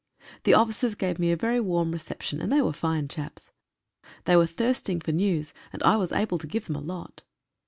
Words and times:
The 0.45 0.55
officers 0.55 0.95
gave 0.95 1.19
me 1.19 1.31
a 1.31 1.37
very 1.37 1.59
warm 1.59 1.91
reception, 1.91 2.41
and 2.41 2.51
they 2.51 2.59
were 2.63 2.73
fine 2.73 3.07
chaps. 3.07 3.51
They 4.25 4.35
were 4.35 4.47
thirst 4.47 4.89
ing 4.89 4.99
for 4.99 5.11
news, 5.11 5.53
and 5.71 5.83
I 5.83 5.95
was 5.97 6.11
able 6.11 6.39
to 6.39 6.47
give 6.47 6.65
them 6.65 6.75
a 6.75 6.81
lot. 6.81 7.21